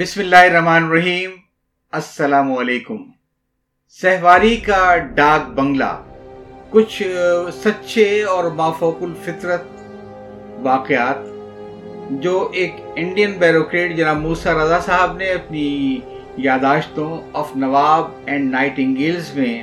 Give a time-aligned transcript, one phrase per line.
[0.00, 1.30] بسم اللہ الرحمن الرحیم۔
[1.92, 2.96] السلام علیکم۔
[3.88, 6.02] سہواری کا ڈاک بنگلہ۔
[6.70, 7.02] کچھ
[7.64, 9.64] سچے اور مافوق الفطرت
[10.62, 11.16] واقعات
[12.10, 15.98] جو ایک انڈین بیروکریٹ جناب موسا رضا صاحب نے اپنی
[16.36, 19.62] یاداشتوں of Nawab and nightingales میں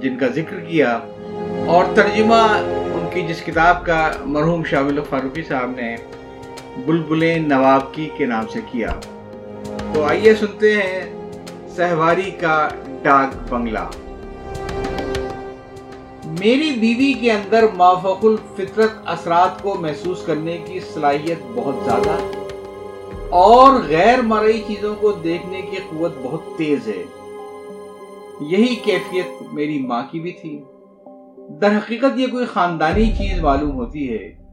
[0.00, 0.98] جن کا ذکر کیا
[1.66, 2.42] اور ترجمہ
[2.94, 5.96] ان کی جس کتاب کا مرحوم شاول فاروقی صاحب نے
[6.86, 9.00] بلبلیں نواب کی کے نام سے کیا۔
[9.94, 11.30] تو آئیے سنتے ہیں
[11.76, 12.68] سہواری کا
[13.02, 13.90] ڈاک بنگلہ۔
[16.24, 22.16] میری بیوی کے اندر مافوق الفطرت اثرات کو محسوس کرنے کی صلاحیت بہت زیادہ
[23.30, 27.04] اور غیر مرئی چیزوں کو دیکھنے کی قوت بہت تیز ہے۔
[28.40, 30.62] یہی کیفیت میری ماں کی بھی تھی۔
[31.60, 34.45] در حقیقت یہ کوئی خاندانی چیز معلوم ہوتی ہے۔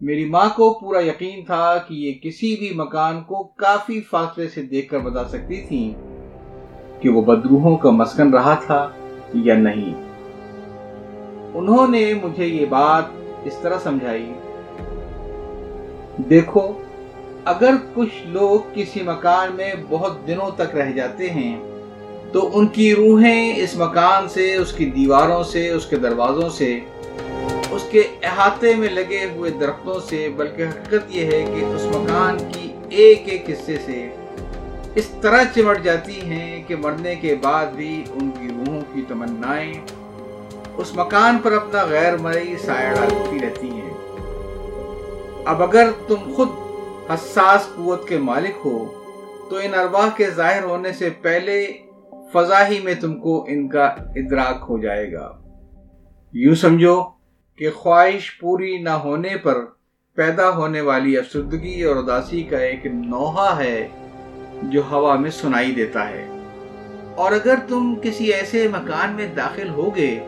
[0.00, 4.62] میری ماں کو پورا یقین تھا کہ یہ کسی بھی مکان کو کافی فاصلے سے
[4.62, 5.94] دیکھ کر بتا سکتی تھی
[7.00, 8.88] کہ وہ بدروہوں کا مسکن رہا تھا
[9.34, 9.94] یا نہیں۔
[11.54, 13.04] انہوں نے مجھے یہ بات
[13.44, 14.32] اس طرح سمجھائی۔
[16.30, 16.72] دیکھو،
[17.44, 21.60] اگر کچھ لوگ کسی مکان میں بہت دنوں تک رہ جاتے ہیں،
[22.32, 26.80] تو ان کی روحیں اس مکان سے، اس کی دیواروں سے، اس کے دروازوں سے
[27.70, 32.38] اس کے احاطے میں لگے ہوئے درختوں سے، بلکہ حقیقت یہ ہے کہ اس مکان
[32.38, 34.08] کی ایک ایک حصے سے
[34.94, 39.72] اس طرح چمٹ جاتی ہیں کہ مرنے کے بعد بھی ان کی روحوں کی تمنائیں
[40.76, 43.90] اس مکان پر اپنا غیر مرئی سایہ ڈالتی رہتی ہیں۔
[45.44, 46.48] اب اگر تم خود
[47.10, 48.84] حساس قوت کے مالک ہو،
[49.50, 51.66] تو ان ارواح کے ظاہر ہونے سے پہلے
[52.32, 53.84] فضا ہی میں تم کو ان کا
[54.16, 55.32] ادراک ہو جائے گا۔
[56.32, 57.15] یوں سمجھو
[57.56, 59.54] کہ خواہش پوری نہ ہونے پر
[60.14, 63.88] پیدا ہونے والی افسردگی اور اداسی کا ایک نوحہ ہے
[64.62, 66.26] جو ہوا میں سنائی دیتا ہے۔
[67.14, 70.18] اور اگر تم کسی ایسے مکان میں داخل ہوگے،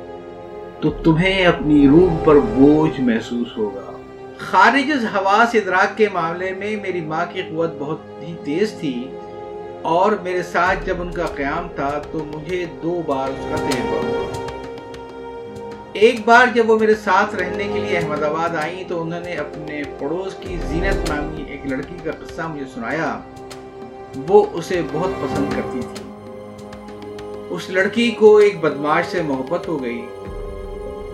[0.81, 3.91] تو تمہیں اپنی روح پر بوجھ محسوس ہوگا۔
[4.39, 9.09] خارج از حواس ادراک کے معاملے میں میری ماں کی قوت بہت ہی تیز تھی،
[9.83, 14.48] اور میرے ساتھ جب ان کا قیام تھا تو مجھے دو بار اس کا ہوا۔
[15.99, 19.35] ایک بار جب وہ میرے ساتھ رہنے کے لیے احمد آباد آئیں تو انہوں نے
[19.35, 23.21] اپنے پڑوس کی زینت نامی ایک لڑکی کا قصہ مجھے سنایا۔
[24.29, 26.11] وہ اسے بہت پسند کرتی تھی۔
[27.51, 30.07] اس لڑکی کو ایک بدماش سے محبت ہو گئی،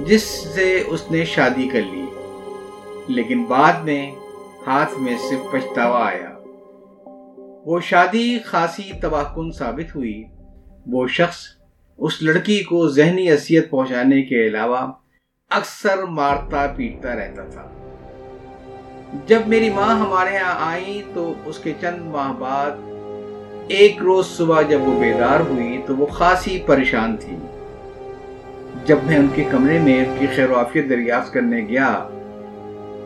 [0.07, 2.07] جس سے اس نے شادی کر لی۔
[3.09, 4.11] لیکن بعد میں
[4.67, 6.31] ہاتھ میں سے پچھتاوا آیا۔
[7.65, 10.25] وہ شادی خاصی تباہ کن ثابت ہوئی۔
[10.87, 11.54] وہ شخص
[11.99, 14.93] اس لڑکی کو ذہنی اذیت پہنچانے کے علاوہ
[15.51, 17.69] اکثر مارتا پیٹتا رہتا تھا۔
[19.27, 22.71] جب میری ماں ہمارے ہاں آئی تو اس کے چند ماہ بعد
[23.69, 27.37] ایک روز صبح جب وہ بیدار ہوئی تو وہ خاصی پریشان تھی۔
[28.85, 32.09] جب میں ان کے کمرے میں ان کی خیر وافیت دریافت کرنے گیا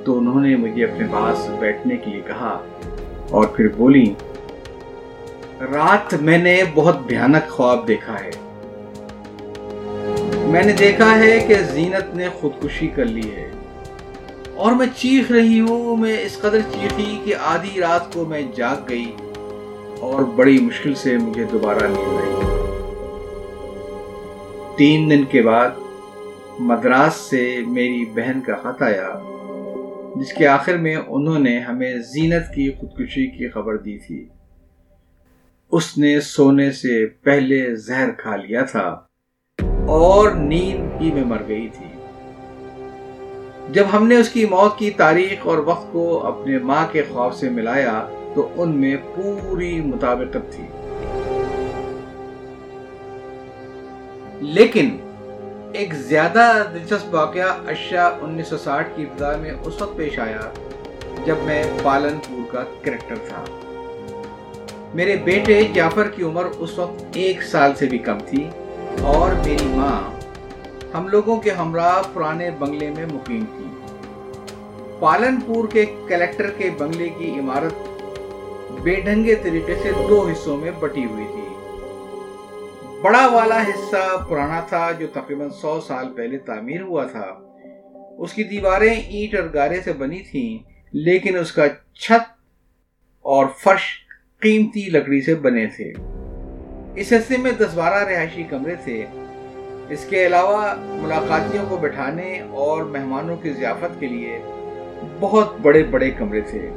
[0.04, 2.58] تو انہوں نے مجھے اپنے پاس بیٹھنے کے لیے کہا
[3.30, 4.14] اور پھر بولی،
[5.60, 8.30] رات میں نے بہت بھیانک خواب دیکھا ہے۔
[10.48, 13.50] میں نے دیکھا ہے کہ زینت نے خودکشی کر لی ہے۔
[14.54, 18.76] اور میں چیخ رہی ہوں، میں اس قدر چیخی کہ آدھی رات کو میں جاگ
[18.88, 19.12] گئی
[20.00, 22.34] اور بڑی مشکل سے مجھے دوبارہ نیند آئی۔
[24.76, 25.68] تین دن کے بعد
[26.58, 29.08] مدراس سے میری بہن کا خط آیا،
[30.16, 34.28] جس کے آخر میں انہوں نے ہمیں زینت کی خودکشی کی خبر دی تھی۔
[35.72, 39.07] اس نے سونے سے پہلے زہر کھا لیا تھا۔
[39.88, 41.86] اور نیند ہی میں مر گئی تھی۔
[43.72, 47.34] جب ہم نے اس کی موت کی تاریخ اور وقت کو اپنے ماں کے خواب
[47.34, 50.64] سے ملایا تو ان میں پوری مطابقت تھی۔
[54.40, 54.96] لیکن
[55.72, 60.40] ایک زیادہ دلچسپ واقعہ اشیا انیس سو ساٹھ کی ابتدا میں اس وقت پیش آیا
[61.24, 63.44] جب میں پالن پور کا کریکٹر تھا۔
[64.94, 68.50] میرے بیٹے جعفر کی عمر اس وقت ایک سال سے بھی کم تھی۔
[69.02, 70.10] اور میری ماں
[70.94, 73.64] ہم لوگوں کے ہمراہ پرانے بنگلے میں مقیم تھی۔
[75.00, 77.74] پالن پور کے کلیکٹر کے بنگلے کی عمارت
[78.82, 81.54] بے ڈھنگے طریقے سے دو حصوں میں بٹی ہوئی تھی۔
[83.02, 87.26] بڑا والا حصہ پرانا تھا جو تقریباً سو سال پہلے تعمیر ہوا تھا۔
[88.18, 90.58] اس کی دیواریں اینٹ اور گارے سے بنی تھیں،
[90.92, 92.30] لیکن اس کا چھت
[93.22, 93.82] اور فرش
[94.40, 96.17] قیمتی لکڑی سے بنے تھے۔
[96.94, 99.06] اس حصے میں دس بارہ رہائشی کمرے تھے۔
[99.88, 104.38] اس کے علاوہ ملاقاتیوں کو بٹھانے اور مہمانوں کی ضیافت کے لیے
[105.20, 106.70] بہت بڑے بڑے کمرے تھے۔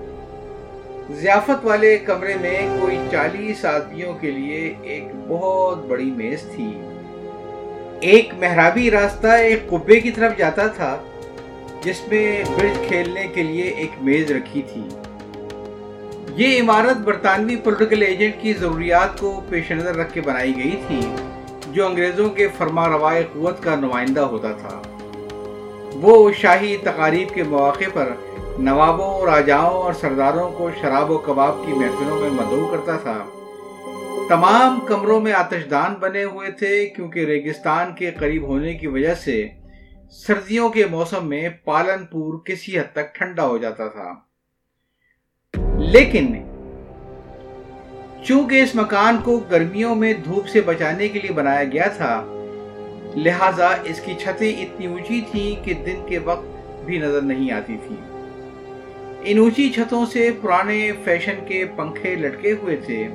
[1.09, 6.81] ضیافت والے کمرے میں کوئی چالیس آدمیوں کے لیے ایک بہت بڑی میز تھی۔
[8.01, 10.97] ایک محرابی راستہ ایک قبے کی طرف جاتا تھا،
[11.83, 14.83] جس میں برج کھیلنے کے لیے ایک میز رکھی تھی۔
[16.35, 20.99] یہ عمارت برطانوی پولیٹیکل ایجنٹ کی ضروریات کو پیش نظر رکھ کے بنائی گئی تھی،
[21.71, 24.81] جو انگریزوں کے فرما روائے قوت کا نمائندہ ہوتا تھا۔
[25.93, 28.09] وہ شاہی تقاریب کے مواقع پر
[28.59, 33.25] نوابوں، راجاؤں اور سرداروں کو شراب و کباب کی محفلوں میں مدعو کرتا تھا۔
[34.29, 39.13] تمام کمروں میں آتش دان بنے ہوئے تھے، کیونکہ ریگستان کے قریب ہونے کی وجہ
[39.13, 39.47] سے
[40.27, 44.30] سردیوں کے موسم میں پالن پور کسی حد تک ٹھنڈا ہو جاتا تھا۔
[45.93, 46.33] لیکن
[48.27, 52.13] چونکہ اس مکان کو گرمیوں میں دھوپ سے بچانے کے لیے بنایا گیا تھا،
[53.15, 57.77] لہٰذا اس کی چھتیں اتنی اونچی تھیں کہ دن کے وقت بھی نظر نہیں آتی
[57.87, 57.95] تھی
[59.23, 63.07] ان اونچی چھتوں سے پرانے فیشن کے پنکھے لٹکے ہوئے تھے،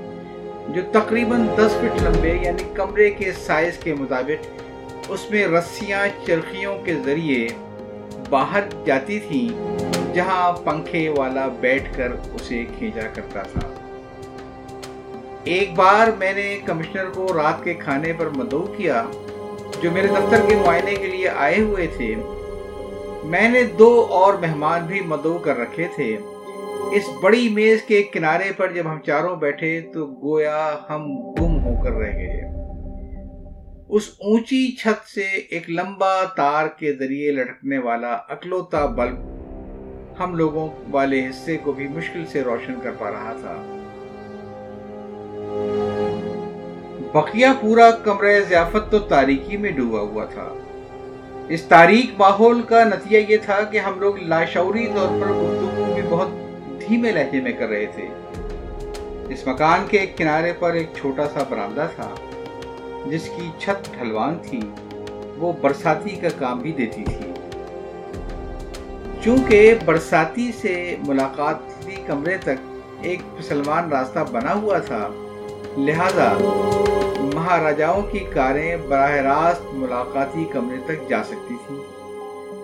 [0.74, 6.76] جو تقریباً دس فٹ لمبے یعنی کمرے کے سائز کے مطابق اس میں رسیاں، چرخیوں
[6.84, 7.46] کے ذریعے
[8.30, 9.48] باہر جاتی تھیں۔
[10.16, 13.74] جہاں پنکھے والا بیٹھ کر اسے کھینچا کرتا تھا۔
[15.44, 19.04] ایک بار میں نے کمشنر کو رات کے کھانے پر مدعو کیا،
[19.82, 22.14] جو میرے دفتر کے معائنے کے لیے آئے ہوئے تھے۔
[23.24, 26.16] میں نے دو اور مہمان بھی مدعو کر رکھے تھے۔
[26.92, 31.82] اس بڑی میز کے کنارے پر جب ہم چاروں بیٹھے تو گویا ہم گم ہو
[31.84, 32.42] کر رہ گئے۔
[33.88, 39.35] اس اونچی چھت سے ایک لمبا تار کے ذریعے لٹکنے والا اکلوتا بلب
[40.20, 43.82] ہم لوگوں والے حصے کو بھی مشکل سے روشن کر پا رہا تھا۔
[47.12, 50.54] بقیہ پورا کمرہ ضیافت تو تاریکی میں ڈوبا ہوا تھا۔
[51.48, 56.02] اس تاریخ ماحول کا نتیجہ یہ تھا کہ ہم لوگ لاشعوری طور پر گفتگو بھی
[56.08, 56.28] بہت
[56.80, 58.08] دھیمے لہجے میں کر رہے تھے۔
[59.28, 62.14] اس مکان کے ایک کنارے پر ایک چھوٹا سا برآمدہ تھا،
[63.06, 64.60] جس کی چھت ڈھلوان تھی۔
[65.36, 67.25] وہ برساتی کا کام بھی دیتی تھی۔
[69.24, 72.64] چونکہ برساتی سے ملاقاتی کمرے تک
[73.02, 75.08] ایک سلمان راستہ بنا ہوا تھا،
[75.78, 76.32] لہذا
[77.34, 81.78] مہاراجاؤں کی کاریں براہ راست ملاقاتی کمرے تک جا سکتی تھیں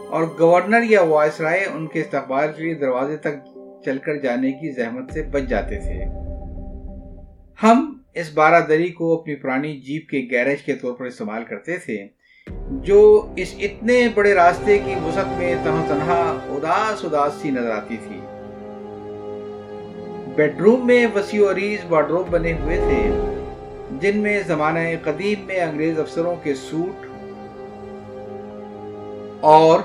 [0.09, 3.45] اور گورنر یا وائس رائے ان کے استقبال کے لیے دروازے تک
[3.85, 6.05] چل کر جانے کی زحمت سے بچ جاتے تھے۔
[7.63, 11.77] ہم اس بارہ دری کو اپنی پرانی جیپ کے گیرج کے طور پر استعمال کرتے
[11.77, 12.22] تھے۔
[12.81, 17.97] جو اس اتنے بڑے راستے کی وسعت میں تنہا تنہا اداس اداس سی نظر آتی
[17.97, 18.21] تھی۔
[20.37, 23.11] بیڈ روم میں وسیع عریض وارڈروب بنے ہوئے تھے،
[24.01, 27.07] جن میں زمانہ قدیم میں انگریز افسروں کے سوٹ
[29.41, 29.81] اور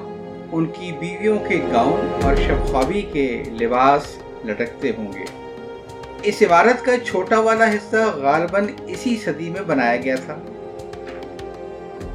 [0.51, 5.25] ان کی بیویوں کے گاؤن اور شب خوابی کے لباس لٹکتے ہوں گے۔
[6.23, 10.37] اس عمارت کا چھوٹا والا حصہ غالباً اسی صدی میں بنایا گیا تھا۔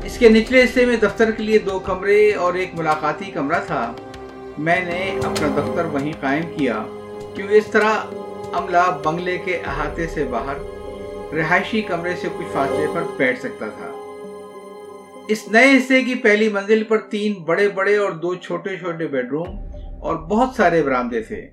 [0.05, 3.93] اس کے نچلے حصے میں دفتر کے لیے دو کمرے اور ایک ملاقاتی کمرہ تھا۔
[4.59, 6.83] میں نے اپنا دفتر وہیں قائم کیا
[7.35, 7.99] کیونکہ اس طرح
[8.53, 10.55] عملہ بنگلے کے احاطے سے باہر،
[11.35, 13.91] رہائشی کمرے سے کچھ فاصلے پر بیٹھ سکتا تھا۔
[15.29, 19.31] اس نئے حصے کی پہلی منزل پر تین بڑے بڑے اور دو چھوٹے چھوٹے بیڈ
[19.31, 19.59] روم
[20.01, 21.49] اور بہت سارے برامدے تھے۔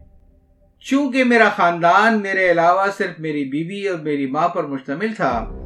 [0.80, 5.59] چونکہ میرا خاندان میرے علاوہ صرف میری بیوی اور میری ماں پر مشتمل تھا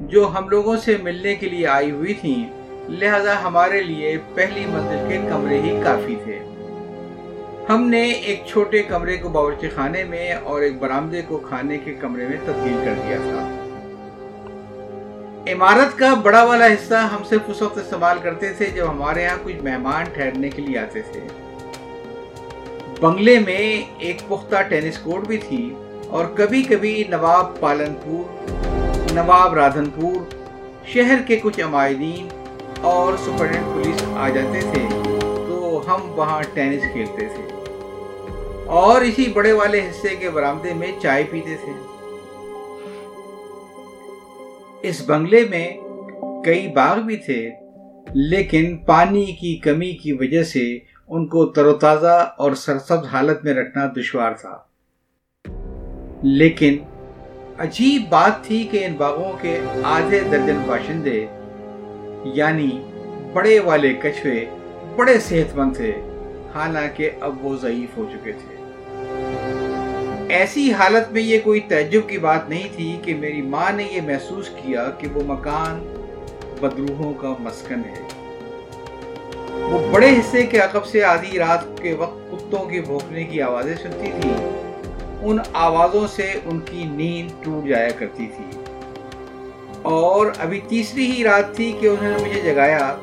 [0.00, 2.48] جو ہم لوگوں سے ملنے کے لیے آئی ہوئی تھیں،
[2.88, 6.38] لہذا ہمارے لیے پہلی منزل کے کمرے ہی کافی تھے۔
[7.68, 11.94] ہم نے ایک چھوٹے کمرے کو باورچی خانے میں اور ایک برامدے کو کھانے کے
[11.94, 13.46] کمرے میں تبدیل کر دیا تھا۔
[15.52, 19.36] عمارت کا بڑا والا حصہ ہم صرف اس وقت استعمال کرتے تھے جب ہمارے ہاں
[19.44, 21.20] کچھ مہمان ٹھہرنے کے لیے آتے تھے۔
[23.00, 25.74] بنگلے میں ایک پختہ ٹینس کورٹ بھی تھی
[26.06, 28.67] اور کبھی کبھی نواب پالن پور
[29.12, 30.34] نواب رادھن پور
[30.86, 32.28] شہر کے کچھ عمائدین
[32.80, 34.86] اور سپرڈنٹ پولیس آ جاتے تھے
[35.20, 37.48] تو ہم وہاں ٹینس کھیلتے تھے۔
[38.66, 41.72] اور اسی بڑے والے حصے کے برامدے میں چائے پیتے تھے۔
[44.82, 45.76] اس بنگلے میں
[46.44, 47.50] کئی باغ بھی تھے،
[48.14, 53.44] لیکن پانی کی کمی کی وجہ سے ان کو تر و تازہ اور سرسبز حالت
[53.44, 54.58] میں رکھنا دشوار تھا۔
[56.22, 56.78] لیکن
[57.58, 61.26] عجیب بات تھی کہ ان باغوں کے آدھے درجن باشندے
[62.24, 62.82] یعنی
[63.32, 64.44] بڑے والے کچھوے،
[64.96, 65.92] بڑے صحت مند تھے،
[66.54, 68.54] حالانکہ اب وہ ضعیف ہو چکے تھے۔
[70.28, 74.00] ایسی حالت میں یہ کوئی تعجب کی بات نہیں تھی کہ میری ماں نے یہ
[74.06, 75.80] محسوس کیا کہ وہ مکان
[76.60, 78.02] بدروہوں کا مسکن ہے۔
[79.52, 83.76] وہ بڑے حصے کے عقب سے آدھی رات کے وقت کتوں کی بھوکنے کی آوازیں
[83.82, 84.30] سنتی تھی
[85.22, 88.62] ان آوازوں سے ان کی نیند ٹوٹ جایا کرتی تھی۔
[89.82, 92.96] اور ابھی تیسری ہی رات تھی کہ انہوں نے مجھے جگایا۔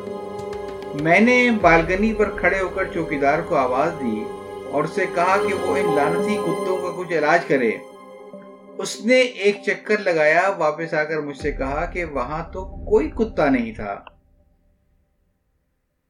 [1.01, 4.23] میں نے بالکنی پر کھڑے ہو کر چوکیدار کو آواز دی
[4.71, 7.71] اور اسے کہا کہ وہ ان لانتی کتوں کا کچھ علاج کرے۔
[8.77, 13.09] اس نے ایک چکر لگایا، واپس آ کر مجھ سے کہا کہ وہاں تو کوئی
[13.09, 14.01] کتا نہیں تھا۔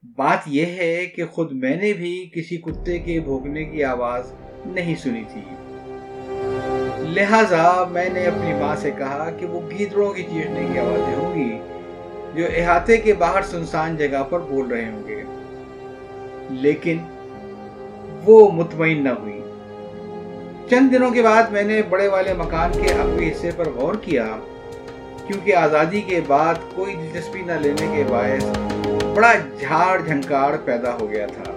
[0.04, 4.34] بات یہ ہے کہ خود میں نے بھی کسی کتے کے بھوکنے کی آواز
[4.66, 5.42] نہیں سنی تھی۔
[7.06, 11.36] لہذا میں نے اپنی ماں سے کہا کہ وہ گیدڑوں کی چیخنے کی آوازیں ہوں
[11.36, 11.60] گی
[12.36, 15.24] جو احاطے کے باہر سنسان جگہ پر بول رہے ہوں گے۔
[16.50, 16.98] لیکن
[18.26, 19.42] وہ مطمئن نہ ہوئی۔
[20.70, 24.28] چند دنوں کے بعد میں نے بڑے والے مکان کے اپنے حصے پر غور کیا،
[25.28, 28.46] کیونکہ آزادی کے بعد کوئی دلچسپی نہ لینے کے باعث
[29.16, 31.52] بڑا جھاڑ جھنکاڑ پیدا ہو گیا تھا۔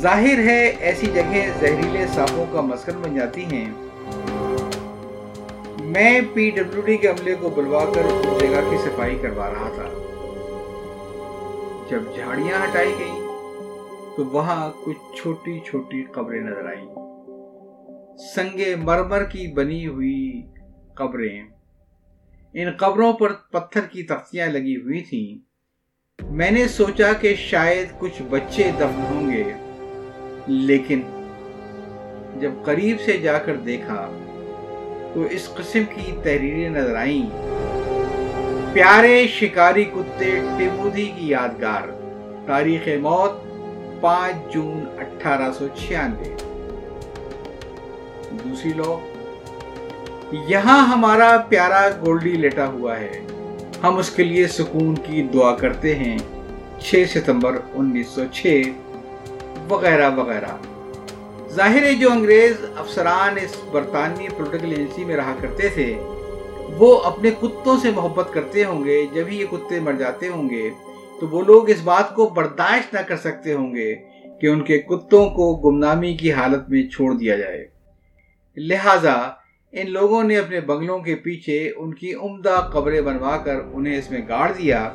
[0.00, 3.89] ظاہر ہے، ایسی جگہ زہریلے سانپوں کا مسکن بن جاتی ہیں۔
[5.90, 9.68] میں پی ڈبلیو ڈی کے عملے کو بلوا کر اس جگہ کی صفائی کروا رہا
[9.74, 10.06] تھا۔
[11.90, 13.20] جب جھاڑیاں ہٹائی گئیں
[14.16, 16.86] تو وہاں کچھ چھوٹی چھوٹی قبریں نظر آئیں۔
[18.34, 20.42] سنگے مرمر کی بنی ہوئی
[20.94, 21.42] قبریں۔
[22.54, 25.38] ان قبروں پر پتھر کی تختیاں لگی ہوئی تھیں۔
[26.30, 29.44] میں نے سوچا کہ شاید کچھ بچے دفن ہوں گے۔
[30.46, 31.00] لیکن
[32.36, 34.26] جب قریب سے جا کر دیکھا
[35.14, 37.30] تو اس قسم کی تحریریں نظر آئیں۔
[38.72, 41.88] پیارے شکاری کتے ٹیمودی کی یادگار،
[42.46, 43.32] تاریخ موت،
[44.00, 46.34] پانچ جون اٹھارہ سو چھیانوے۔
[48.44, 49.00] دوسری لو
[50.48, 53.20] یہاں ہمارا پیارا گولڈی لیٹا ہوا ہے۔
[53.82, 56.18] ہم اس کے لیے سکون کی دعا کرتے ہیں،
[56.78, 58.62] چھ ستمبر انیس سو چھ،
[59.68, 60.79] وغیرہ وغیرہ۔
[61.54, 65.94] ظاہر ہے جو انگریز افسران اس برطانوی پولیٹیکل ایجنسی میں رہا کرتے تھے،
[66.78, 70.50] وہ اپنے کتوں سے محبت کرتے ہوں گے، جب ہی یہ کتے مر جاتے ہوں
[70.50, 70.70] گے،
[71.20, 73.94] تو وہ لوگ اس بات کو برداشت نہ کر سکتے ہوں گے
[74.40, 77.66] کہ ان کے کتوں کو گمنامی کی حالت میں چھوڑ دیا جائے۔
[78.56, 79.14] لہذا،
[79.72, 84.10] ان لوگوں نے اپنے بنگلوں کے پیچھے ان کی عمدہ قبریں بنوا کر انہیں اس
[84.10, 84.88] میں گاڑ دیا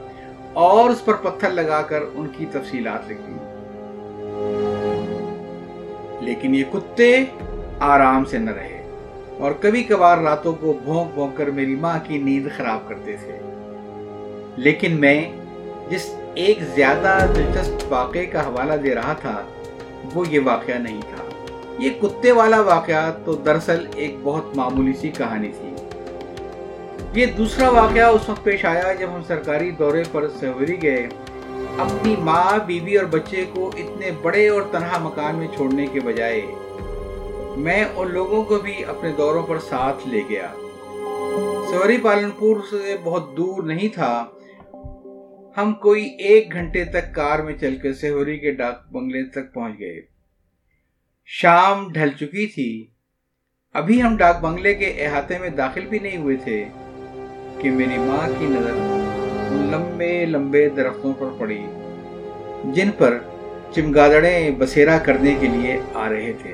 [0.54, 3.45] اور اس پر پتھر لگا کر ان کی تفصیلات لکھ دی۔
[6.26, 7.26] لیکن یہ کتے
[7.80, 8.82] آرام سے نہ رہے۔
[9.40, 13.40] اور کبھی کبھار راتوں کو بھونک بھونک کر میری ماں کی نیند خراب کرتے تھے۔
[14.56, 15.32] لیکن میں
[15.90, 19.44] جس ایک زیادہ دلچسپ واقعے کا حوالہ دے رہا تھا،
[20.14, 21.46] وہ یہ واقعہ نہیں تھا۔
[21.80, 25.76] یہ کتے والا واقعہ تو دراصل ایک بہت معمولی سی کہانی تھی۔
[27.22, 31.08] یہ دوسرا واقعہ اس وقت پیش آیا جب ہم سرکاری دورے پر سہوری گئے۔
[31.78, 36.42] اپنی ماں، بیوی اور بچے کو اتنے بڑے اور تنہا مکان میں چھوڑنے کے بجائے
[37.58, 40.54] میں ان لوگوں کو بھی اپنے دوروں پر ساتھ لے گیا۔
[41.72, 44.26] سوری پالنپور سے بہت دور نہیں تھا۔
[45.58, 49.80] ہم کوئی ایک گھنٹے تک کار میں چل کر سہوری کے ڈاک بنگلے تک پہنچ
[49.80, 50.02] گئے۔
[51.26, 52.88] شام ڈھل چکی تھی۔
[53.74, 56.66] ابھی ہم ڈاک بنگلے کے احاطے میں داخل بھی نہیں ہوئے تھے
[57.60, 58.74] کہ میری ماں کی نظر
[59.72, 61.66] لمبے لمبے درختوں پر پڑی،
[62.64, 63.18] جن پر
[63.76, 66.54] چمگادڑیں بسیرا کرنے کے لیے آ رہے تھے۔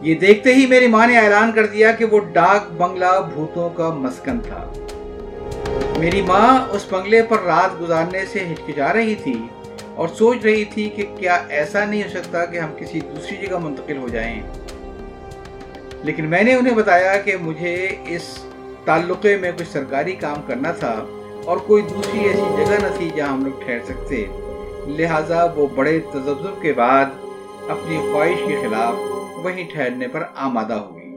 [0.00, 3.88] یہ دیکھتے ہی میری ماں نے اعلان کر دیا کہ وہ ڈاک بنگلہ بھوتوں کا
[3.88, 4.72] مسکن تھا۔
[5.98, 9.42] میری ماں اس بنگلے پر رات گزارنے سے ہچکچا رہی تھی
[9.94, 13.58] اور سوچ رہی تھی کہ کیا ایسا نہیں ہو سکتا کہ ہم کسی دوسری جگہ
[13.58, 14.42] منتقل ہو جائیں۔
[16.02, 18.44] لیکن میں نے انہیں بتایا کہ مجھے اس
[18.88, 20.92] تعلقے میں کچھ سرکاری کام کرنا تھا
[21.44, 24.24] اور کوئی دوسری ایسی جگہ نہ تھی جہاں ہم لوگ ٹھہر سکتے۔
[24.86, 27.04] لہٰذا وہ بڑے تجزب کے بعد
[27.68, 28.94] اپنی خواہش کے خلاف
[29.44, 31.14] وہیں ٹھہرنے پر آمادہ ہو گئی۔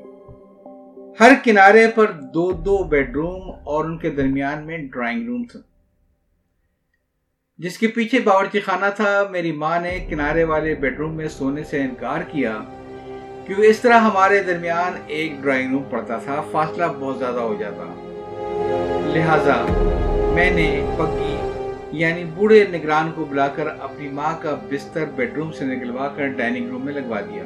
[1.19, 5.59] ہر کنارے پر دو دو بیڈ روم اور ان کے درمیان میں ڈرائنگ روم تھا
[7.57, 11.63] جس کے پیچھے باورچی خانہ تھا، میری ماں نے کنارے والے بیڈ روم میں سونے
[11.63, 12.57] سے انکار کیا
[13.45, 17.83] کیونکہ اس طرح ہمارے درمیان ایک ڈرائنگ روم پڑتا تھا، فاصلہ بہت زیادہ ہو جاتا۔
[19.13, 19.65] لہذا
[20.35, 21.35] میں نے پگی
[21.91, 26.27] یعنی بوڑھے نگران کو بلا کر اپنی ماں کا بستر بیڈ روم سے نکلوا کر
[26.27, 27.43] ڈائننگ روم میں لگوا دیا۔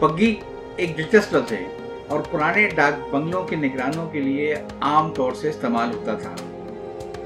[0.00, 0.34] پگی
[0.76, 1.64] ایک دلچسپ لفظ ہے
[2.06, 6.34] اور پرانے ڈاک بنگلوں کے نگرانوں کے لیے عام طور سے استعمال ہوتا تھا۔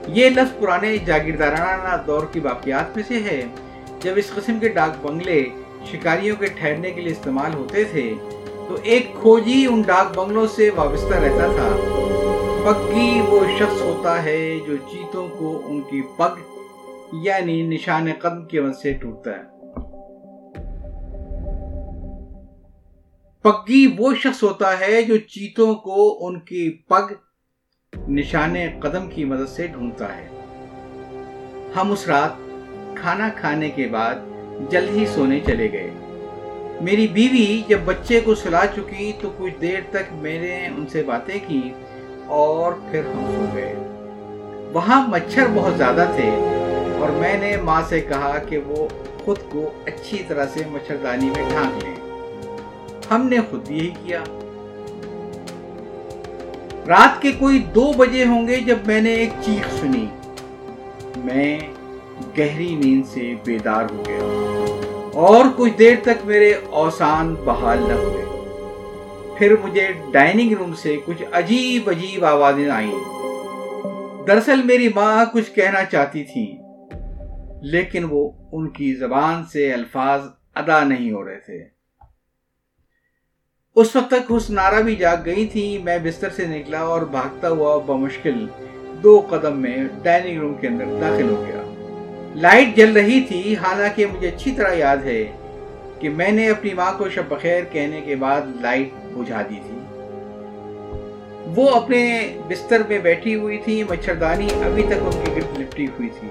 [0.09, 3.43] یہ لفظ پرانے جاگیردارانہ دور کی واقعات میں سے ہے۔
[4.03, 5.49] جب اس قسم کے ڈاک بنگلے
[5.93, 8.15] شکاریوں کے ٹھہرنے کے لیے استعمال ہوتے تھے،
[8.69, 11.77] تو ایک کھوجی ان ڈاک بنگلوں سے وابستہ رہتا تھا۔
[12.65, 16.39] پگی وہ شخص ہوتا ہے جو چیتوں کو ان کی پگ
[17.13, 19.61] یعنی نشان قدم کی وجہ سے ٹوٹتا ہے۔
[23.43, 27.13] پگی وہ شخص ہوتا ہے جو چیتوں کو ان کی پگ
[28.09, 30.29] نشان قدم کی مدد سے ڈھونڈتا ہے۔
[31.77, 32.50] ہم اس رات
[33.01, 34.15] کھانا کھانے کے بعد
[34.71, 35.91] جلد ہی سونے چلے گئے۔
[36.81, 41.03] میری بیوی جب بچے کو سلا چکی تو کچھ دیر تک میں نے ان سے
[41.03, 41.73] باتیں کی
[42.27, 43.75] اور پھر ہم سو گئے۔
[44.73, 46.31] وہاں مچھر بہت زیادہ تھے
[47.01, 48.89] اور میں نے ماں سے کہا کہ وہ
[49.25, 51.95] خود کو اچھی طرح سے مچھردانی میں ڈھانک لیں۔
[53.11, 54.21] ہم نے خود یہی کیا۔
[56.89, 60.07] رات کے کوئی دو بجے ہوں گے جب میں نے ایک چیخ سنی۔
[61.17, 61.59] میں
[62.39, 64.19] گہری نیند سے بیدار ہو گیا۔
[65.15, 68.25] اور کچھ دیر تک میرے اوسان بحال نہ ہوئے۔
[69.39, 73.21] پھر مجھے ڈائننگ روم سے کچھ عجیب عجیب آوازیں آئیں۔
[74.27, 76.57] دراصل میری ماں کچھ کہنا چاہتی تھی
[77.63, 80.21] لیکن وہ ان کی زبان سے الفاظ
[80.55, 81.81] ادا نہیں ہو رہے تھے۔
[83.77, 87.49] اس وقت تک اس نارا بھی جاگ گئی تھی میں بستر سے نکلا اور بھاگتا
[87.49, 88.47] ہوا بمشکل
[89.03, 91.70] دو قدم میں ڈائننگ روم کے اندر داخل ہو گیا۔
[92.35, 95.25] لائٹ جل رہی تھی، حالانکہ مجھے اچھی طرح یاد ہے
[96.01, 99.79] کہ میں نے اپنی ماں کو شب بخیر کہنے کے بعد لائٹ بجھا دی تھی۔
[101.57, 106.09] وہ اپنے بستر میں بیٹھی ہوئی تھی، مچھردانی ابھی تک ان کی گرد لپٹی ہوئی
[106.21, 106.29] تھی۔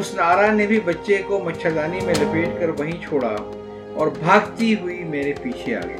[0.00, 3.36] حسن آرا نے بھی بچے کو مچھردانی میں لپیٹ کر وہیں چھوڑا
[3.94, 5.96] اور بھاگتی ہوئی میرے پیچھے آ گئی۔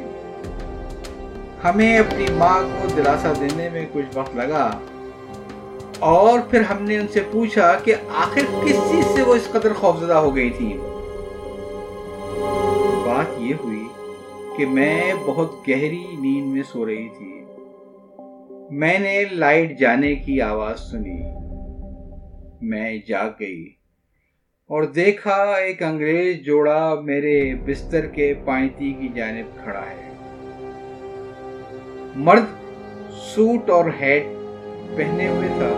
[1.65, 4.79] ہمیں اپنی ماں کو دلاسا دینے میں کچھ وقت لگا۔
[5.99, 9.73] اور پھر ہم نے ان سے پوچھا کہ آخر کس چیز سے وہ اس قدر
[9.73, 10.79] خوفزدہ ہو گئی تھی؟
[13.07, 13.89] بات یہ ہوئی
[14.57, 17.45] کہ میں بہت گہری نیند میں سو رہی تھی۔
[18.71, 21.23] میں نے لائٹ جانے کی آواز سنی۔
[22.61, 23.65] میں جاگ گئی
[24.69, 30.07] اور دیکھا ایک انگریز جوڑا میرے بستر کے پائنتی کی جانب کھڑا ہے۔
[32.17, 32.45] مرد
[33.11, 34.27] سوٹ اور ہیٹ
[34.95, 35.73] پہنے ہوئے تھا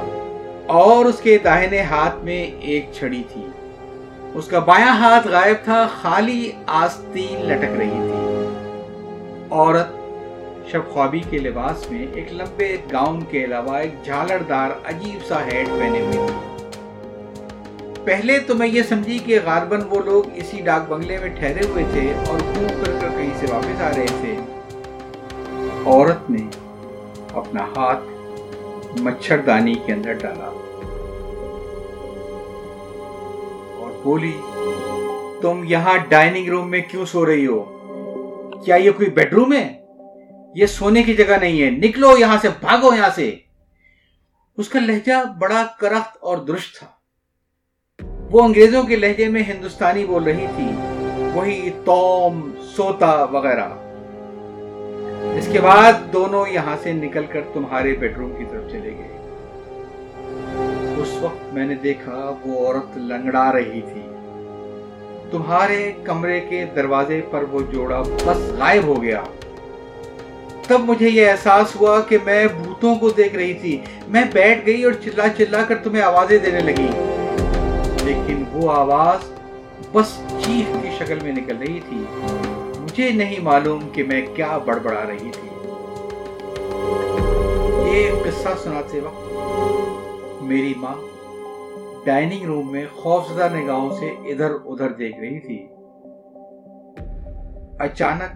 [0.67, 3.47] اور اس کے داہنے ہاتھ میں ایک چھڑی تھی۔
[4.35, 8.19] اس کا بایاں ہاتھ غائب تھا، خالی آستین لٹک رہی تھی۔
[9.51, 9.89] عورت
[10.71, 15.45] شب خوابی کے لباس میں ایک لمبے گاؤن کے علاوہ ایک جھالر دار عجیب سا
[15.47, 16.59] ہیڈ پہنے ہوئی تھی۔
[18.05, 21.85] پہلے تو میں یہ سمجھی کہ غالباً وہ لوگ اسی ڈاک بنگلے میں ٹھہرے ہوئے
[21.93, 24.37] تھے اور گھوم کر کر کہیں سے واپس آ رہے تھے۔
[25.87, 26.47] عورت نے
[27.35, 28.05] اپنا ہاتھ
[28.97, 30.45] مچھردانی کے اندر ڈالا
[33.79, 34.41] اور بولی،
[35.43, 37.75] تم یہاں ڈائننگ روم میں کیوں سو رہی ہو؟
[38.65, 39.87] کیا یہ کوئی بیڈ روم ہے؟
[40.55, 43.37] یہ سونے کی جگہ نہیں ہے۔ نکلو یہاں سے، بھاگو یہاں سے۔
[44.57, 46.87] اس کا لہجہ بڑا کرخت اور درست تھا۔
[48.31, 50.69] وہ انگریزوں کے لہجے میں ہندوستانی بول رہی تھی،
[51.35, 53.88] وہی توم، سوتا وغیرہ۔
[55.23, 59.19] اس کے بعد دونوں یہاں سے نکل کر تمہارے بیڈ روم کی طرف چلے گئے۔
[60.97, 64.01] اس وقت میں نے دیکھا وہ عورت لنگڑا رہی تھی۔
[65.31, 69.23] تمہارے کمرے کے دروازے پر وہ جوڑا بس غائب ہو گیا۔
[70.67, 74.85] تب مجھے یہ احساس ہوا کہ میں بھوتوں کو دیکھ رہی تھی۔ میں بیٹھ گئی
[74.85, 76.91] اور چلا چلا کر تمہیں آوازیں دینے لگی۔
[78.05, 79.31] لیکن وہ آواز
[79.93, 82.05] بس چیخ کی شکل میں نکل رہی تھی۔
[82.99, 85.49] مجھے نہیں معلوم کہ میں کیا بڑبڑا رہی تھی۔
[87.91, 90.95] یہ قصہ سناتے وقت میری ماں
[92.05, 95.59] ڈائننگ روم میں خوفزدہ نگاہوں سے ادھر ادھر دیکھ رہی تھی۔
[97.79, 98.33] اچانک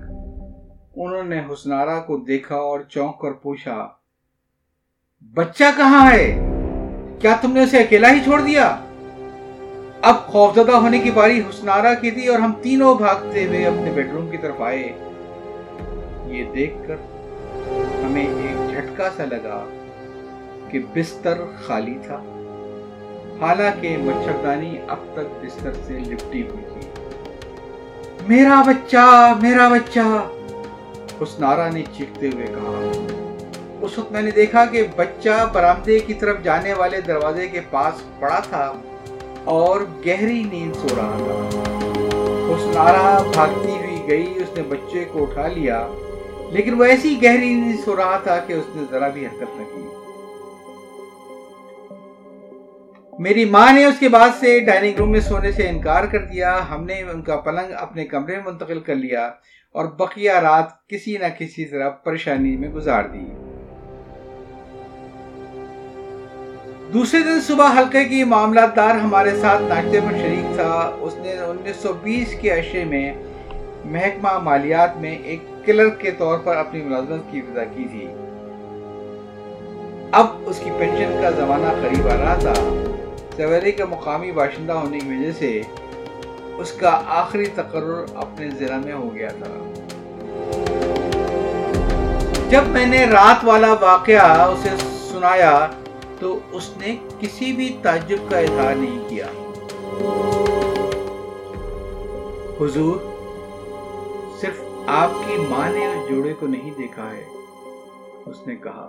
[0.97, 3.77] انہوں نے حسنارا کو دیکھا اور چونک کر پوچھا،
[5.35, 6.25] بچہ کہاں ہے؟
[7.21, 8.77] کیا تم نے اسے اکیلا ہی چھوڑ دیا؟
[10.03, 14.13] اب خوفزدہ ہونے کی باری حسنارا کی تھی اور ہم تینوں بھاگتے ہوئے اپنے بیڈ
[14.13, 14.93] روم کی طرف آئے۔
[16.27, 16.95] یہ دیکھ کر
[18.05, 19.65] ہمیں ایک جھٹکا سا لگا
[20.69, 21.35] کہ بستر
[21.67, 22.17] خالی تھا۔
[23.41, 26.91] حالانکہ مچھردانی اب تک بستر سے لپٹی ہوئی تھی۔
[28.29, 30.27] میرا بچہ میرا بچہ!
[31.21, 32.93] اس نارا نے چیختے ہوئے کہا،
[33.81, 38.21] اس وقت میں نے دیکھا کہ بچہ برامدے کی طرف جانے والے دروازے کے پاس
[38.21, 38.73] پڑا تھا۔
[39.45, 41.59] اور گہری نیند سو رہا تھا۔
[42.49, 45.89] اس نارا بھاگتی ہوئی گئی، اس نے بچے کو اٹھا لیا،
[46.51, 49.65] لیکن وہ ایسی گہری نیند سو رہا تھا کہ اس نے ذرا بھی حرکت نہ
[49.65, 49.89] کی۔
[53.19, 56.61] میری ماں نے اس کے بعد سے ڈائننگ روم میں سونے سے انکار کر دیا۔
[56.71, 59.27] ہم نے ان کا پلنگ اپنے کمرے میں منتقل کر لیا
[59.73, 63.42] اور بقیہ رات کسی نہ کسی طرح پریشانی میں گزار دی۔
[66.93, 71.33] دوسرے دن صبح حلقے کی معاملات دار ہمارے ساتھ ناشتے پر شریک تھا۔ اس نے
[71.33, 73.13] انیس سو بیس کے عشرے میں
[73.85, 78.07] محکمہ مالیات میں ایک کلرک کے طور پر اپنی ملازمت کی ابتدا کی تھی۔
[80.13, 82.55] اب اس کی پینشن کا زمانہ قریب آ رہا تھا۔
[83.37, 85.63] سویری کا مقامی باشندہ ہونے کی وجہ سے
[86.59, 89.73] اس کا آخری تقرر اپنے ضلع میں ہو گیا تھا۔
[92.49, 94.69] جب میں نے رات والا واقعہ اسے
[95.13, 95.67] سنایا
[96.23, 99.27] تو اس نے کسی بھی تعجب کا اظہار نہیں کیا۔
[102.61, 102.97] حضور،
[104.41, 107.25] صرف آپ کی ماں نے اس جوڑے کو نہیں دیکھا ہے۔
[108.27, 108.89] اس نے کہا،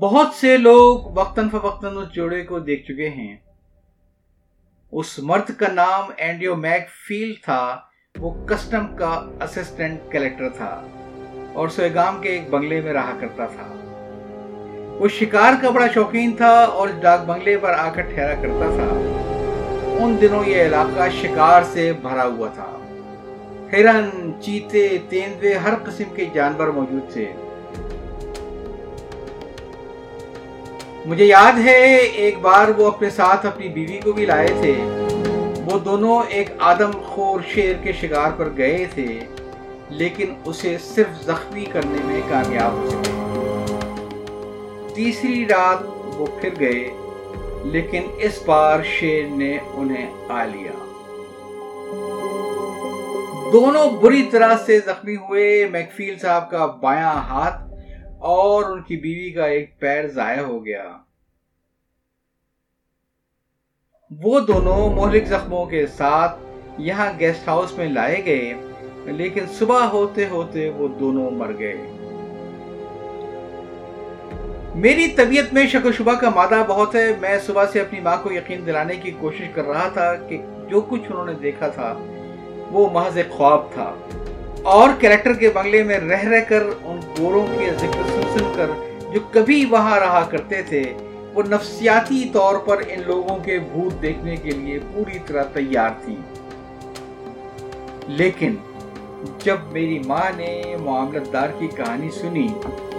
[0.00, 3.36] بہت سے لوگ وقتاً فوقتاً اس جوڑے کو دیکھ چکے ہیں۔
[4.92, 7.80] اس مرد کا نام اینڈیو میک فیل تھا۔
[8.18, 10.86] وہ کسٹم کا اسسٹنٹ کلیکٹر تھا
[11.54, 13.85] اور سویگام کے ایک بنگلے میں رہا کرتا تھا۔
[15.00, 19.12] وہ شکار کا بڑا شوقین تھا اور ڈاک بنگلے پر آ کر ٹھہرا کرتا تھا۔
[20.00, 22.78] ان دنوں یہ علاقہ شکار سے بھرا ہوا تھا۔
[23.72, 27.32] ہرن، چیتے، تیندوے، ہر قسم کے جانور موجود تھے۔
[31.06, 34.74] مجھے یاد ہے، ایک بار وہ اپنے ساتھ اپنی بیوی کو بھی لائے تھے۔
[35.66, 39.20] وہ دونوں ایک آدم خور شیر کے شکار پر گئے تھے،
[39.88, 43.25] لیکن اسے صرف زخمی کرنے میں کامیاب ہو سکے
[44.96, 45.82] تیسری رات
[46.16, 46.90] وہ پھر گئے،
[47.64, 50.72] لیکن اس بار شیر نے انہیں آ لیا۔
[53.52, 57.60] دونوں بری طرح سے زخمی ہوئے، میکفیل صاحب کا بایاں ہاتھ
[58.26, 60.84] اور ان کی بیوی کا ایک پیر ضائع ہو گیا۔
[64.10, 66.40] وہ دونوں مہلک زخموں کے ساتھ
[66.78, 71.76] یہاں گیسٹ ہاؤس میں لائے گئے، لیکن صبح ہوتے ہوتے وہ دونوں مر گئے۔
[74.76, 78.16] میری طبیعت میں شک و شبہ کا مادہ بہت ہے۔ میں صبح سے اپنی ماں
[78.22, 81.94] کو یقین دلانے کی کوشش کر رہا تھا کہ جو کچھ انہوں نے دیکھا تھا،
[82.70, 83.94] وہ محض ایک خواب تھا۔
[84.62, 88.66] اور کریکٹر کے بنگلے میں رہ رہ کر ان گوروں کے ذکر سن سن کر
[89.14, 90.84] جو کبھی وہاں رہا کرتے تھے،
[91.34, 96.16] وہ نفسیاتی طور پر ان لوگوں کے بھوت دیکھنے کے لیے پوری طرح تیار تھی۔
[98.06, 98.54] لیکن
[99.44, 102.48] جب میری ماں نے معاملت دار کی کہانی سنی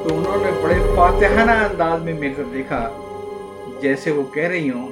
[0.04, 2.90] تو انہوں نے بڑے فاتحانہ انداز میں میرے طرف دیکھا
[3.82, 4.88] جیسے وہ کہہ رہی ہوں،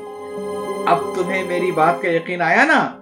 [0.86, 3.00] اب تمہیں میری بات کا یقین آیا نا؟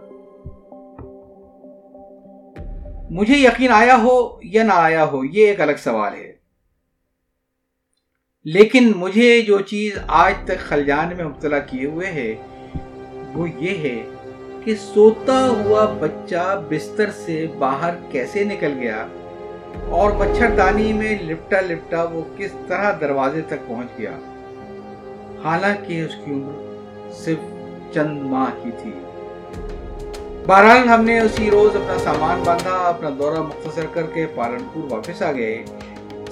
[3.09, 6.31] مجھے یقین آیا ہو یا نہ آیا ہو، یہ ایک الگ سوال ہے۔
[8.45, 12.35] لیکن مجھے جو چیز آج تک خلجان میں مبتلا کیے ہوئے ہے،
[13.33, 14.03] وہ یہ ہے
[14.63, 19.07] کہ سوتا ہوا بچہ بستر سے باہر کیسے نکل گیا؟
[19.89, 24.11] اور مچھردانی میں لپٹا لپٹا وہ کس طرح دروازے تک پہنچ گیا۔
[25.43, 27.37] حالانکہ اس کی عمر صرف
[27.93, 28.91] چند ماہ کی تھی۔
[30.47, 35.21] بہرحال ہم نے اسی روز اپنا سامان باندھا، اپنا دورہ مختصر کر کے پالنپور واپس
[35.21, 35.63] آ گئے۔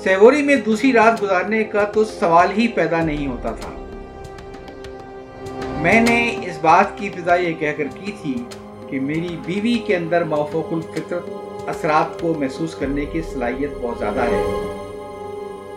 [0.04, 3.70] سیوری میں دوسری رات گزارنے کا تو سوال ہی پیدا نہیں ہوتا تھا۔
[5.78, 8.44] میں نے اس بات کی ابتدا یہ کہہ کر کی تھی
[8.90, 11.30] کہ میری بیوی کے اندر موفوق الفطرت
[11.68, 14.44] اثرات کو محسوس کرنے کی صلاحیت بہت زیادہ ہے۔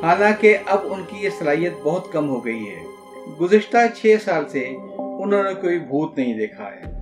[0.03, 2.85] حالانکہ اب ان کی یہ صلاحیت بہت کم ہو گئی ہے۔
[3.41, 4.69] گزشتہ چھ سال سے
[4.99, 6.95] انہوں نے کوئی بھوت نہیں دیکھا ہے۔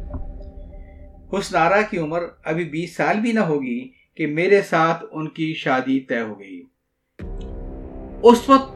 [1.38, 6.00] حسنارا کی عمر ابھی بیس سال بھی نہ ہوگی کہ میرے ساتھ ان کی شادی
[6.00, 6.62] طے ہو گئی۔
[8.22, 8.72] اس وقت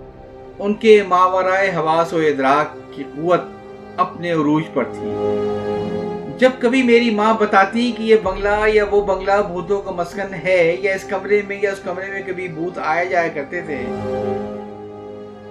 [0.59, 3.41] ان کے ماورائے حواس و ادراک کی قوت
[3.97, 5.11] اپنے عروج پر تھی۔
[6.39, 10.77] جب کبھی میری ماں بتاتی کہ یہ بنگلہ یا وہ بنگلہ بھوتوں کا مسکن ہے
[10.81, 13.85] یا اس کمرے میں یا اس کمرے میں کبھی بھوت آیا جایا کرتے تھے،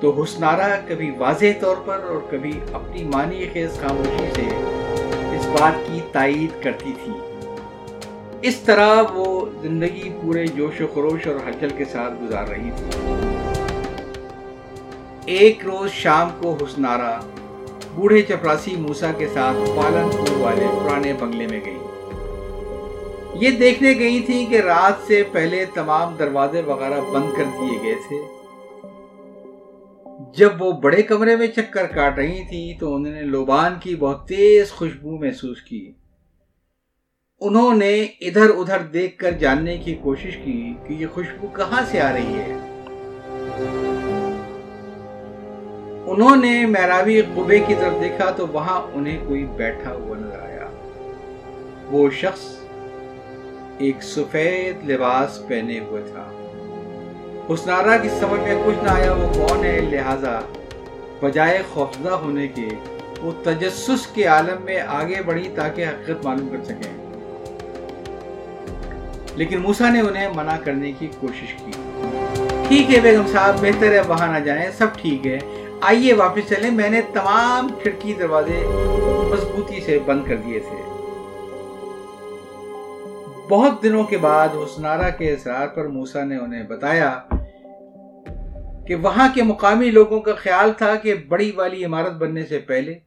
[0.01, 4.47] تو حسنارا کبھی واضح طور پر اور کبھی اپنی مانی خیز خاموشی سے
[5.35, 7.13] اس بات کی تائید کرتی تھی۔
[8.41, 13.13] اس طرح وہ زندگی پورے جوش و خروش اور ہلچل کے ساتھ گزار رہی تھی۔
[15.25, 17.19] ایک روز شام کو حسنارا
[17.95, 21.77] بوڑھے چپراسی موسا کے ساتھ پالن پور والے پرانے بنگلے میں گئی
[23.41, 27.95] یہ دیکھنے گئی تھی کہ رات سے پہلے تمام دروازے وغیرہ بند کر دیے گئے
[28.07, 28.21] تھے
[30.37, 34.27] جب وہ بڑے کمرے میں چکر کاٹ رہی تھی تو انہوں نے لوبان کی بہت
[34.27, 35.85] تیز خوشبو محسوس کی
[37.41, 42.01] انہوں نے ادھر ادھر دیکھ کر جاننے کی کوشش کی کہ یہ خوشبو کہاں سے
[42.01, 42.74] آ رہی ہے
[46.07, 50.65] انہوں نے میراوی قبے کی طرف دیکھا تو وہاں انہیں کوئی بیٹھا ہوا نظر آیا۔
[51.91, 52.55] وہ شخص
[53.77, 56.31] ایک سفید لباس پہنے ہوئے تھا۔
[57.53, 60.39] حسنارا کی سمجھ میں کچھ نہ آیا وہ کون ہے، لہذا
[61.19, 62.67] بجائے خوفزدہ ہونے کے
[63.21, 67.05] وہ تجسس کے عالم میں آگے بڑھی تاکہ حقیقت معلوم کر سکیں
[69.35, 71.71] لیکن موسا نے انہیں منع کرنے کی کوشش کی۔
[72.67, 75.39] ٹھیک ہے بیگم صاحب، بہتر ہے، وہاں نہ جائیں، سب ٹھیک ہے۔
[75.81, 78.63] آئیے واپس چلیں۔ میں نے تمام کھڑکی دروازے
[79.31, 80.81] مضبوطی سے بند کر دیے تھے۔
[83.49, 87.19] بہت دنوں کے بعد حسنارا کے اصرار پر موسا نے انہیں بتایا
[88.87, 92.99] کہ وہاں کے مقامی لوگوں کا خیال تھا کہ بڑی والی عمارت بننے سے پہلے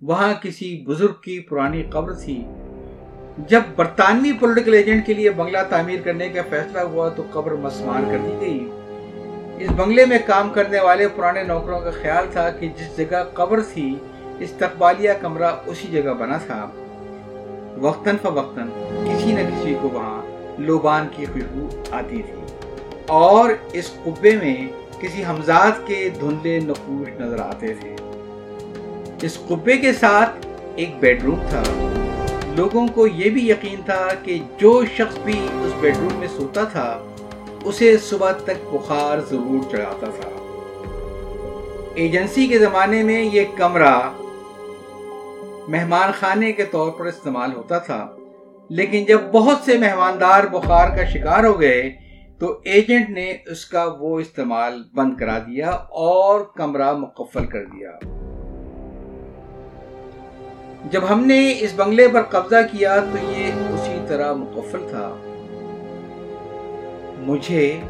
[0.00, 2.44] وہاں کسی بزرگ کی پرانی قبر تھی۔
[3.48, 8.00] جب برطانوی پولیٹیکل ایجنٹ کے لیے بنگلہ تعمیر کرنے کا فیصلہ ہوا تو قبر مسمار
[8.10, 8.70] کر دی گئی۔
[9.58, 13.60] اس بنگلے میں کام کرنے والے پرانے نوکروں کا خیال تھا کہ جس جگہ قبر
[13.72, 13.94] تھی،
[14.38, 16.70] استقبالیہ کمرہ اسی جگہ بنا تھا۔
[17.80, 18.68] وقتاً فوقتاً
[19.04, 20.22] کسی نہ کسی کو وہاں
[20.58, 22.56] لوبان کی خوشبو آتی تھی۔
[23.06, 24.56] اور اس قبے میں
[25.00, 27.96] کسی حمزاد کے دھندلے نقوش نظر آتے تھے۔
[29.22, 31.62] اس قبے کے ساتھ ایک بیڈ روم تھا۔
[32.56, 36.64] لوگوں کو یہ بھی یقین تھا کہ جو شخص بھی اس بیڈ روم میں سوتا
[36.64, 37.02] تھا
[37.66, 40.28] اسے صبح تک بخار ضرور چڑھاتا تھا۔
[41.94, 43.98] ایجنسی کے زمانے میں یہ کمرہ
[45.68, 48.06] مہمان خانے کے طور پر استعمال ہوتا تھا،
[48.70, 51.90] لیکن جب بہت سے مہماندار بخار کا شکار ہو گئے،
[52.38, 57.90] تو ایجنٹ نے اس کا وہ استعمال بند کرا دیا اور کمرہ مقفل کر دیا۔
[60.90, 65.08] جب ہم نے اس بنگلے پر قبضہ کیا تو یہ اسی طرح مقفل تھا۔
[67.26, 67.80] مجھے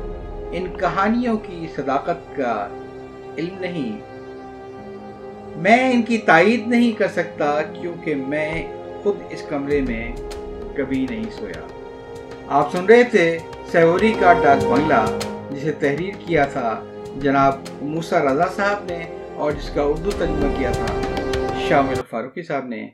[0.53, 2.68] ان کہانیوں کی صداقت کا
[3.38, 4.01] علم نہیں۔
[5.57, 10.12] میں ان کی تائید نہیں کر سکتا کیونکہ میں خود اس کمرے میں
[10.77, 11.66] کبھی نہیں سویا۔
[12.49, 13.38] آپ سن رہے تھے
[13.72, 15.18] سیوری کا ڈاک بنگلہ،
[15.51, 16.85] جسے تحریر کیا تھا
[17.16, 20.87] جناب موسا رضا صاحب نے اور جس کا اردو ترجمہ کیا تھا
[21.68, 22.88] شامل فاروقی صاحب نے۔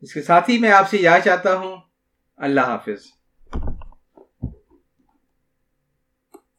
[0.00, 1.76] اس کے ساتھ ہی میں آپ سے یاد چاہتا ہوں۔
[2.36, 3.19] اللہ حافظ۔